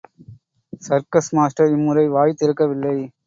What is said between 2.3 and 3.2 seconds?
திறக்கவில்லை.